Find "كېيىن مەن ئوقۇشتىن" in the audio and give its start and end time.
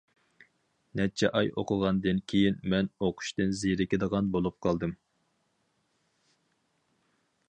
2.33-3.53